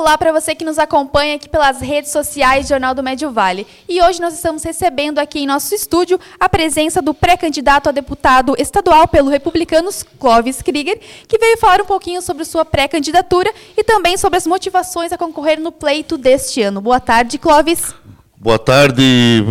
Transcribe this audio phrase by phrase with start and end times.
[0.00, 3.66] olá para você que nos acompanha aqui pelas redes sociais Jornal do Médio Vale.
[3.86, 8.54] E hoje nós estamos recebendo aqui em nosso estúdio a presença do pré-candidato a deputado
[8.58, 10.98] estadual pelo Republicanos, Clóvis Krieger,
[11.28, 15.60] que veio falar um pouquinho sobre sua pré-candidatura e também sobre as motivações a concorrer
[15.60, 16.80] no pleito deste ano.
[16.80, 17.94] Boa tarde, Clóvis.
[18.38, 19.44] Boa tarde,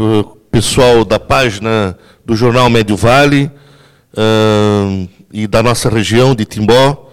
[0.50, 1.96] pessoal da página
[2.26, 3.52] do Jornal Médio Vale
[4.16, 7.09] uh, e da nossa região de Timbó.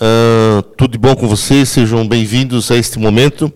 [0.00, 3.52] Uh, tudo de bom com vocês, sejam bem-vindos a este momento.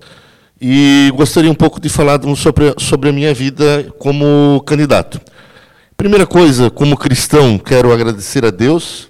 [0.61, 5.21] E gostaria um pouco de falar sobre, sobre a minha vida como candidato.
[5.97, 9.09] Primeira coisa, como cristão, quero agradecer a Deus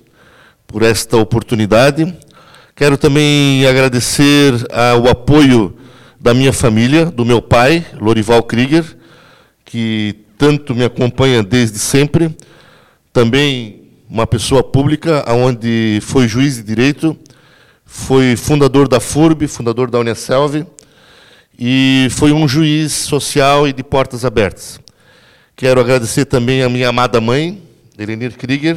[0.67, 2.15] por esta oportunidade.
[2.77, 4.53] Quero também agradecer
[5.03, 5.75] o apoio
[6.21, 8.85] da minha família, do meu pai, Lorival Krieger,
[9.65, 12.37] que tanto me acompanha desde sempre.
[13.11, 13.82] Também
[14.13, 17.17] uma pessoa pública, onde foi juiz de direito,
[17.83, 20.67] foi fundador da FURB, fundador da Unicelv,
[21.59, 24.79] e foi um juiz social e de portas abertas.
[25.57, 27.63] Quero agradecer também a minha amada mãe,
[27.99, 28.77] Elenir Krieger,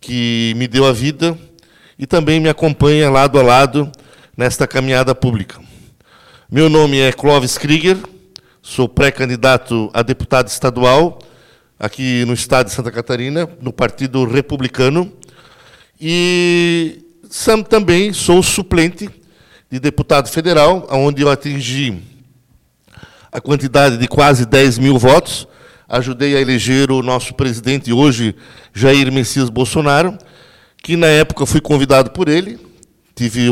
[0.00, 1.38] que me deu a vida
[1.98, 3.92] e também me acompanha lado a lado
[4.34, 5.60] nesta caminhada pública.
[6.50, 7.98] Meu nome é Clóvis Krieger,
[8.62, 11.18] sou pré-candidato a deputado estadual
[11.78, 15.12] aqui no estado de Santa Catarina, no Partido Republicano.
[16.00, 17.04] E
[17.68, 19.08] também sou suplente
[19.70, 22.02] de deputado federal, onde eu atingi
[23.30, 25.46] a quantidade de quase 10 mil votos.
[25.88, 28.34] Ajudei a eleger o nosso presidente hoje,
[28.74, 30.18] Jair Messias Bolsonaro,
[30.82, 32.58] que na época fui convidado por ele.
[33.14, 33.48] Tive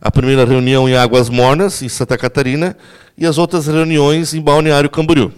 [0.00, 2.76] a primeira reunião em Águas Mornas, em Santa Catarina,
[3.16, 5.32] e as outras reuniões em Balneário Camboriú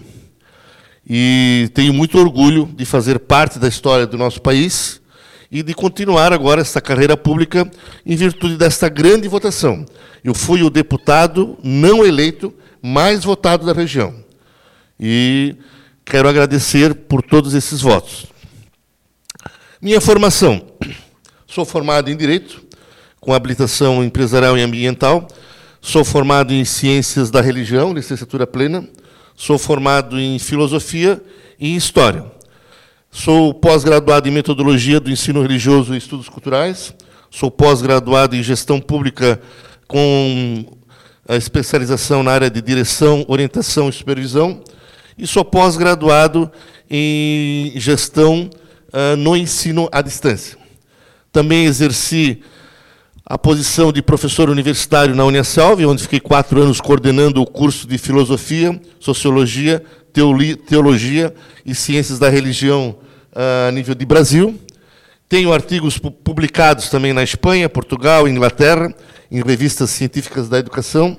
[1.08, 5.00] e tenho muito orgulho de fazer parte da história do nosso país
[5.50, 7.68] e de continuar agora essa carreira pública
[8.04, 9.86] em virtude desta grande votação.
[10.22, 12.52] Eu fui o deputado não eleito
[12.82, 14.14] mais votado da região.
[15.00, 15.56] E
[16.04, 18.26] quero agradecer por todos esses votos.
[19.80, 20.60] Minha formação.
[21.46, 22.62] Sou formado em Direito,
[23.18, 25.26] com habilitação empresarial e ambiental.
[25.80, 28.86] Sou formado em Ciências da Religião, licenciatura plena
[29.40, 31.22] Sou formado em Filosofia
[31.60, 32.24] e História.
[33.08, 36.92] Sou pós-graduado em Metodologia do Ensino Religioso e Estudos Culturais.
[37.30, 39.40] Sou pós-graduado em Gestão Pública
[39.86, 40.64] com
[41.28, 44.60] a especialização na área de Direção, Orientação e Supervisão.
[45.16, 46.50] E sou pós-graduado
[46.90, 48.50] em Gestão
[48.88, 50.58] uh, no Ensino à Distância.
[51.30, 52.42] Também exerci
[53.30, 57.98] a posição de professor universitário na Unicelv, onde fiquei quatro anos coordenando o curso de
[57.98, 59.84] Filosofia, Sociologia,
[60.66, 61.34] Teologia
[61.64, 62.96] e Ciências da Religião
[63.36, 64.58] ah, a nível de Brasil.
[65.28, 68.94] Tenho artigos publicados também na Espanha, Portugal e Inglaterra,
[69.30, 71.14] em revistas científicas da educação.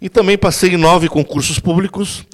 [0.00, 2.24] E também passei em nove concursos públicos,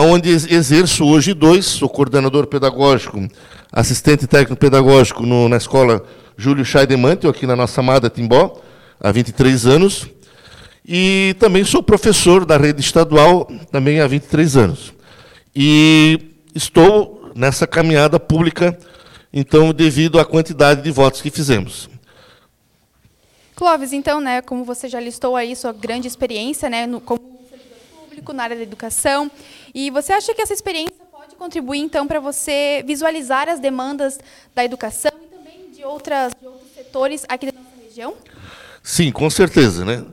[0.00, 3.28] onde exerço hoje dois, sou coordenador pedagógico,
[3.70, 6.02] assistente técnico pedagógico no, na escola
[6.36, 8.60] Júlio Scheidemante, aqui na nossa amada Timbó,
[8.98, 10.06] há 23 anos.
[10.84, 14.92] E também sou professor da rede estadual, também há 23 anos.
[15.54, 16.18] E
[16.54, 18.76] estou nessa caminhada pública,
[19.32, 21.88] então, devido à quantidade de votos que fizemos.
[23.54, 27.31] Clóvis, então, né, como você já listou aí sua grande experiência, né, no, como
[28.22, 29.30] público na área da educação,
[29.74, 34.18] e você acha que essa experiência pode contribuir, então, para você visualizar as demandas
[34.54, 35.10] da educação
[35.74, 38.14] de, outras, de outros setores aqui da nossa região?
[38.82, 39.84] Sim, com certeza.
[39.84, 40.04] Né?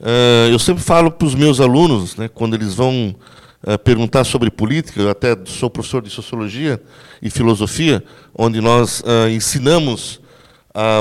[0.00, 3.16] Uh, eu sempre falo para os meus alunos, né, quando eles vão
[3.66, 6.80] uh, perguntar sobre política, eu até sou professor de Sociologia
[7.22, 8.04] e Filosofia,
[8.36, 10.22] onde nós uh, ensinamos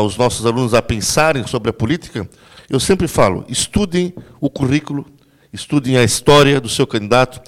[0.06, 2.30] os nossos alunos a pensarem sobre a política,
[2.69, 5.03] eu sempre falo, estudem o currículo,
[5.53, 7.40] estudem a história do seu candidato,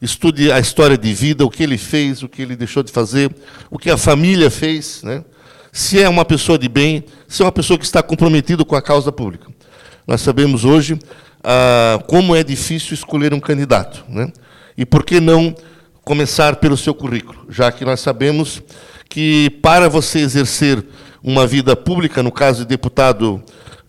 [0.00, 3.32] estude a história de vida, o que ele fez, o que ele deixou de fazer,
[3.70, 5.24] o que a família fez, né?
[5.70, 8.82] se é uma pessoa de bem, se é uma pessoa que está comprometida com a
[8.82, 9.46] causa pública.
[10.06, 10.98] Nós sabemos hoje
[11.42, 14.04] ah, como é difícil escolher um candidato.
[14.08, 14.30] Né?
[14.76, 15.54] E por que não
[16.04, 17.46] começar pelo seu currículo?
[17.48, 18.60] Já que nós sabemos
[19.08, 20.84] que para você exercer
[21.22, 23.40] uma vida pública, no caso de deputado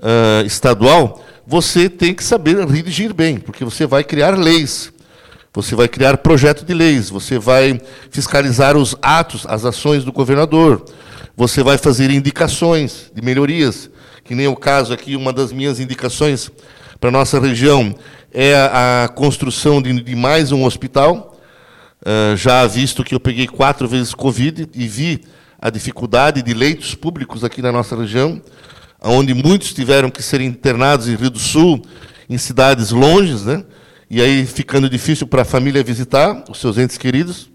[0.02, 4.92] ah, estadual, você tem que saber redigir bem, porque você vai criar leis,
[5.54, 7.80] você vai criar projeto de leis, você vai
[8.10, 10.84] fiscalizar os atos, as ações do governador,
[11.36, 13.90] você vai fazer indicações de melhorias,
[14.24, 16.50] que nem o caso aqui, uma das minhas indicações
[17.00, 17.94] para a nossa região
[18.32, 21.38] é a, construção de, mais um hospital.
[22.02, 25.24] Uh, já visto que eu peguei quatro vezes Covid e vi
[25.62, 28.42] a dificuldade de leitos públicos aqui na nossa região,
[29.04, 31.82] onde muitos tiveram que ser internados em Rio do Sul,
[32.30, 33.64] em cidades longes, né?
[34.10, 37.50] e aí ficando difícil para a família visitar os seus entes queridos.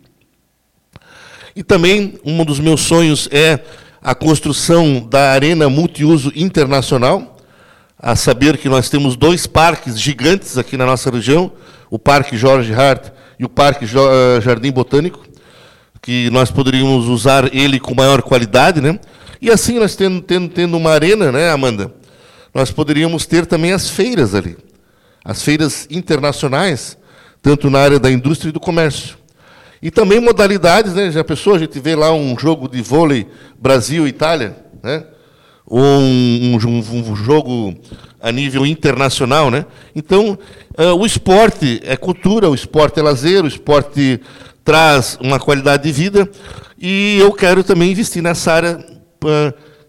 [1.55, 3.61] E também um dos meus sonhos é
[4.03, 7.37] a construção da Arena Multiuso Internacional,
[7.99, 11.51] a saber que nós temos dois parques gigantes aqui na nossa região,
[11.91, 13.09] o Parque Jorge Hart
[13.39, 15.25] e o Parque eh, Jardim Botânico,
[16.01, 18.99] que nós poderíamos usar ele com maior qualidade, né?
[19.41, 21.93] E assim nós tendo, tendo, tendo uma arena, né, Amanda?
[22.55, 24.57] Nós poderíamos ter também as feiras ali,
[25.25, 26.97] as feiras internacionais,
[27.41, 29.17] tanto na área da indústria e do comércio.
[29.81, 31.11] E também modalidades, né?
[31.11, 33.29] Já pensou, a gente vê lá um jogo de vôlei
[33.61, 35.05] Brasil-Itália, né?
[35.65, 37.75] Ou um, um, um, jogo
[38.21, 39.67] a nível internacional, né?
[39.95, 40.37] Então,
[40.77, 44.21] uh, o esporte é cultura, o esporte é lazer, o esporte
[44.65, 46.29] traz uma qualidade de vida,
[46.79, 48.85] e eu quero também investir nessa área,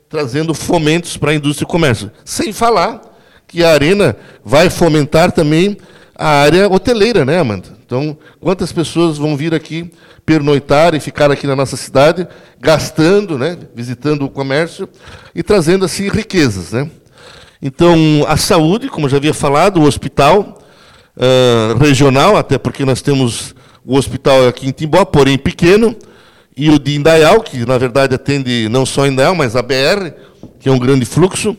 [0.07, 2.11] trazendo fomentos para a indústria e comércio.
[2.25, 3.01] Sem falar
[3.47, 5.77] que a Arena vai fomentar também
[6.15, 7.69] a área hoteleira, né, Amanda?
[7.85, 9.91] Então, quantas pessoas vão vir aqui
[10.25, 12.27] pernoitar e ficar aqui na nossa cidade,
[12.59, 14.87] gastando, né, visitando o comércio
[15.33, 16.89] e trazendo assim riquezas, né?
[17.61, 17.97] Então,
[18.27, 20.59] a saúde, como já havia falado, o hospital
[21.17, 25.95] uh, regional, até porque nós temos o hospital aqui em Timbó, porém pequeno,
[26.59, 30.11] e o de Indaial, que na verdade atende não só Indaial, mas a BR,
[30.59, 31.55] que é um grande fluxo.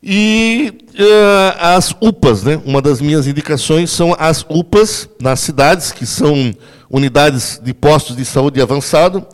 [0.00, 2.62] E uh, as UPAs, né?
[2.64, 6.54] uma das minhas indicações são as UPAs nas cidades, que são
[6.88, 9.26] unidades de postos de saúde avançado,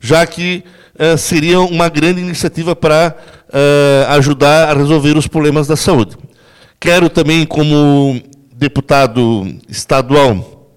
[0.00, 0.64] já que
[0.98, 3.14] uh, seria uma grande iniciativa para
[3.50, 6.16] uh, ajudar a resolver os problemas da saúde.
[6.80, 8.20] Quero também, como
[8.52, 10.72] deputado estadual,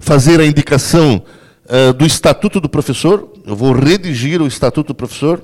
[0.00, 1.22] fazer a indicação
[1.96, 3.28] do Estatuto do Professor.
[3.46, 5.42] Eu vou redigir o Estatuto do Professor,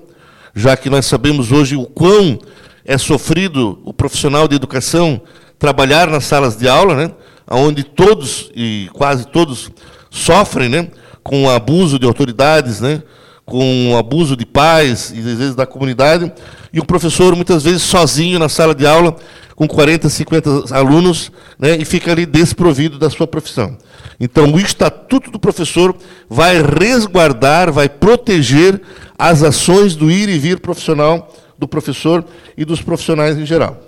[0.55, 2.39] já que nós sabemos hoje o quão
[2.85, 5.21] é sofrido o profissional de educação
[5.59, 7.11] trabalhar nas salas de aula, né,
[7.51, 9.71] onde todos e quase todos
[10.11, 10.89] sofrem né,
[11.23, 13.03] com o abuso de autoridades, né,
[13.47, 16.33] com o abuso de pais e às vezes da comunidade,
[16.73, 19.17] e o professor muitas vezes sozinho na sala de aula,
[19.55, 23.77] com 40, 50 alunos, né, e fica ali desprovido da sua profissão.
[24.19, 25.95] Então, o Estatuto do Professor
[26.29, 28.81] vai resguardar, vai proteger
[29.19, 32.25] as ações do ir e vir profissional do professor
[32.57, 33.81] e dos profissionais em geral.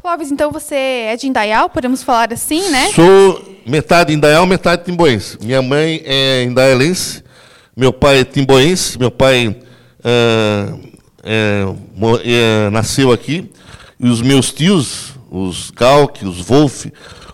[0.00, 2.88] Clóvis, então você é de Indaial, podemos falar assim, né?
[2.92, 5.38] Sou metade Indaial, metade timboense.
[5.42, 7.24] Minha mãe é indaialense,
[7.76, 9.56] meu pai é timboense, meu pai
[10.04, 11.66] é,
[12.24, 13.50] é, nasceu aqui,
[13.98, 16.86] e os meus tios, os Galk, os Wolf,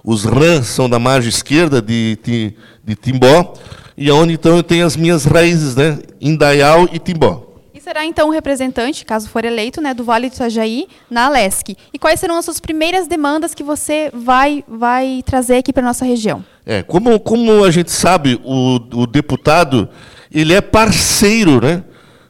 [0.05, 2.55] os Ran, são da margem esquerda de, de,
[2.85, 3.55] de Timbó,
[3.97, 5.99] e onde então eu tenho as minhas raízes, né?
[6.21, 10.87] Indaial e Timbó será então o representante, caso for eleito, né, do Vale do Itajaí
[11.11, 11.77] na Alesc.
[11.93, 15.87] E quais serão as suas primeiras demandas que você vai, vai trazer aqui para a
[15.87, 16.45] nossa região?
[16.65, 19.89] É, como, como a gente sabe, o, o deputado
[20.31, 21.83] ele é parceiro né,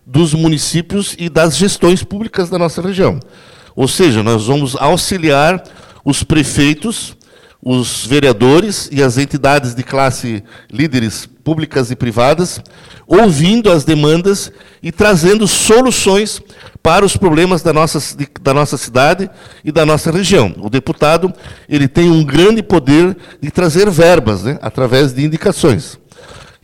[0.06, 3.20] dos municípios e das gestões públicas da nossa região.
[3.74, 5.62] Ou seja, nós vamos auxiliar
[6.04, 7.16] os prefeitos,
[7.64, 12.60] os vereadores e as entidades de classe líderes públicas e privadas,
[13.06, 14.50] ouvindo as demandas
[14.82, 16.40] e trazendo soluções
[16.82, 18.00] para os problemas da nossa,
[18.40, 19.30] da nossa cidade
[19.64, 20.54] e da nossa região.
[20.58, 21.32] O deputado
[21.68, 25.98] ele tem um grande poder de trazer verbas, né, através de indicações.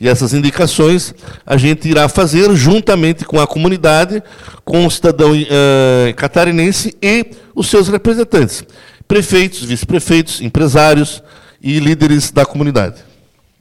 [0.00, 1.12] E essas indicações
[1.44, 4.22] a gente irá fazer juntamente com a comunidade,
[4.64, 8.64] com o cidadão uh, catarinense e os seus representantes,
[9.08, 11.22] prefeitos, vice-prefeitos, empresários
[11.60, 13.08] e líderes da comunidade.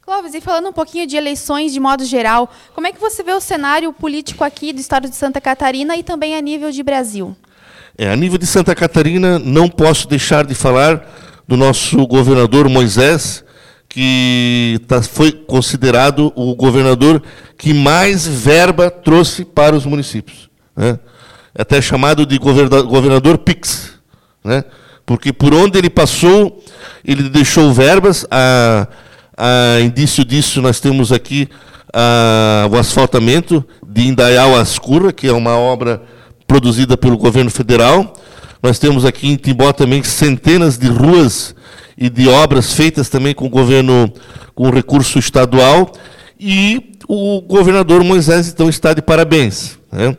[0.08, 3.34] Clóvis, e falando um pouquinho de eleições de modo geral, como é que você vê
[3.34, 7.36] o cenário político aqui do estado de Santa Catarina e também a nível de Brasil?
[7.98, 11.06] É, a nível de Santa Catarina, não posso deixar de falar
[11.48, 13.44] do nosso governador Moisés,
[13.90, 17.22] que tá, foi considerado o governador
[17.58, 20.50] que mais verba trouxe para os municípios.
[20.76, 21.00] Né?
[21.56, 23.94] É até chamado de governador, PIX,
[24.44, 24.64] né?
[25.06, 26.64] porque por onde ele passou,
[27.04, 28.26] ele deixou verbas.
[28.30, 28.88] A,
[29.38, 31.48] ah, indício disso, nós temos aqui
[31.94, 36.02] ah, o asfaltamento de Indaial Ascurra, que é uma obra
[36.46, 38.14] produzida pelo governo federal.
[38.62, 41.56] Nós temos aqui em Timbó também centenas de ruas
[41.98, 44.12] e de obras feitas também com o governo,
[44.54, 45.92] com recurso estadual.
[46.40, 49.80] E o governador Moisés, então, está de parabéns.
[49.92, 50.16] Né?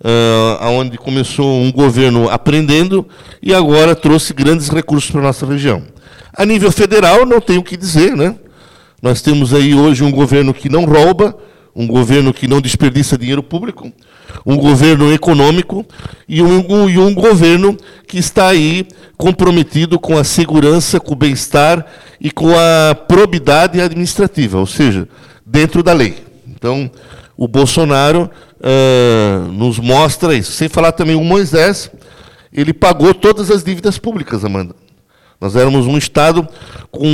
[0.00, 3.08] Uh, onde começou um governo aprendendo
[3.42, 5.82] e agora trouxe grandes recursos para a nossa região.
[6.32, 8.36] A nível federal, não tenho o que dizer, né?
[9.02, 11.36] Nós temos aí hoje um governo que não rouba,
[11.74, 13.92] um governo que não desperdiça dinheiro público,
[14.44, 15.84] um governo econômico
[16.28, 21.84] e um, e um governo que está aí comprometido com a segurança, com o bem-estar
[22.20, 25.08] e com a probidade administrativa, ou seja,
[25.44, 26.16] dentro da lei.
[26.46, 26.90] Então,
[27.36, 30.52] o Bolsonaro uh, nos mostra isso.
[30.52, 31.90] Sem falar também o Moisés,
[32.52, 34.74] ele pagou todas as dívidas públicas, Amanda.
[35.40, 36.46] Nós éramos um Estado
[36.90, 37.06] com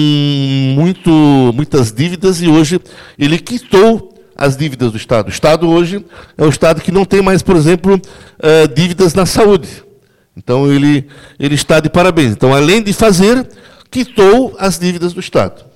[0.74, 1.10] muito,
[1.54, 2.80] muitas dívidas e hoje
[3.18, 5.26] ele quitou as dívidas do Estado.
[5.26, 6.04] O Estado hoje
[6.36, 9.84] é um Estado que não tem mais, por exemplo, uh, dívidas na saúde.
[10.36, 11.06] Então ele,
[11.38, 12.32] ele está de parabéns.
[12.32, 13.48] Então, além de fazer,
[13.90, 15.74] quitou as dívidas do Estado.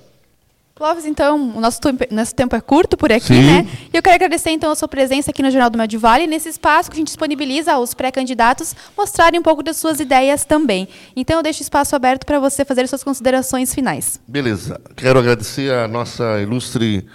[0.79, 1.77] Clóvis, então, o nosso,
[2.09, 3.41] nosso tempo é curto por aqui, Sim.
[3.41, 3.67] né?
[3.93, 6.47] E eu quero agradecer, então, a sua presença aqui no Jornal do Médio Vale, nesse
[6.47, 10.87] espaço que a gente disponibiliza aos pré-candidatos mostrarem um pouco das suas ideias também.
[11.17, 14.21] Então, eu deixo o espaço aberto para você fazer suas considerações finais.
[14.25, 14.79] Beleza.
[14.95, 17.05] Quero agradecer a nossa ilustre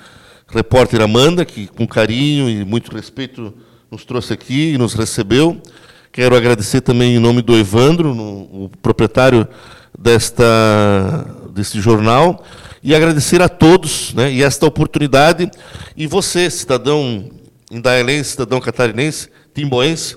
[0.54, 3.52] repórter Amanda, que com carinho e muito respeito
[3.90, 5.60] nos trouxe aqui e nos recebeu.
[6.12, 9.48] Quero agradecer também em nome do Evandro, no, o proprietário
[9.98, 12.44] desta, desse jornal,
[12.82, 15.50] e agradecer a todos né, e esta oportunidade.
[15.96, 17.30] E você, cidadão
[17.68, 20.16] indaelense, cidadão catarinense, timboense,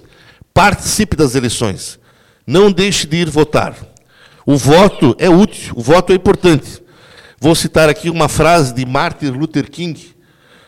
[0.54, 2.00] participe das eleições.
[2.46, 3.76] Não deixe de ir votar.
[4.46, 6.82] O voto é útil, o voto é importante.
[7.40, 10.17] Vou citar aqui uma frase de Martin Luther King,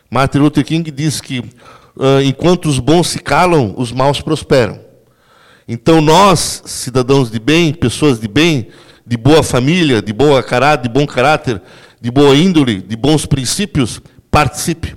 [0.10, 4.80] Martin Luther King diz que uh, enquanto os bons se calam, os maus prosperam.
[5.68, 8.70] Então nós, cidadãos de bem, pessoas de bem,
[9.06, 11.62] de boa família, de boa caráter, de bom caráter,
[12.02, 14.02] de boa índole, de bons princípios,
[14.32, 14.96] participe.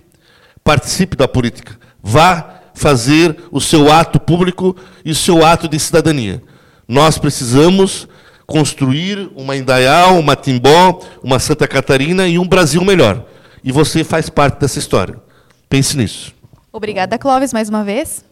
[0.65, 1.79] Participe da política.
[2.03, 6.43] Vá fazer o seu ato público e o seu ato de cidadania.
[6.89, 8.09] Nós precisamos
[8.47, 13.27] construir uma Indaial, uma Timbó, uma Santa Catarina e um Brasil melhor.
[13.65, 15.21] E você faz parte dessa história.
[15.69, 16.35] Pense nisso.
[16.73, 18.25] Obrigada, Clóvis, mais uma vez.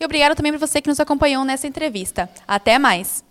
[0.00, 2.28] E obrigada também para você que nos acompanhou nessa entrevista.
[2.46, 3.24] Até mais.